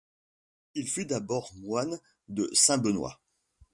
Il 0.73 0.87
fut 0.89 1.05
d'abord 1.05 1.51
moine 1.57 1.99
de 2.27 2.49
saint 2.55 2.79
Benoît. 2.79 3.21